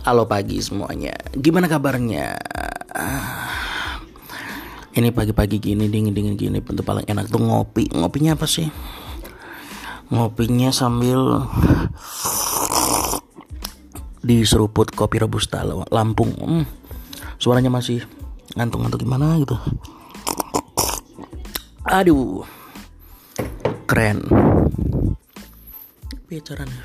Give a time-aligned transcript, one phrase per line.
[0.00, 1.12] Halo pagi semuanya.
[1.36, 2.32] Gimana kabarnya?
[2.96, 4.00] Ah,
[4.96, 7.92] Ini pagi-pagi gini dingin-dingin gini bentuk paling enak tuh ngopi.
[7.92, 8.72] Ngopinya apa sih?
[10.08, 11.44] Ngopinya sambil
[14.24, 15.60] diseruput kopi robusta
[15.92, 16.32] Lampung.
[16.32, 16.64] Hmm,
[17.36, 18.00] suaranya masih
[18.56, 19.60] ngantuk-ngantuk gimana gitu.
[21.84, 22.48] Aduh.
[23.84, 24.24] Keren.
[26.24, 26.82] Bicaranya.